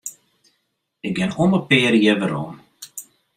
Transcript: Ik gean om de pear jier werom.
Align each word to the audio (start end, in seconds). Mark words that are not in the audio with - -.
Ik 1.07 1.15
gean 1.17 1.35
om 1.43 1.51
de 1.55 1.59
pear 1.69 1.95
jier 2.01 2.17
werom. 2.21 2.51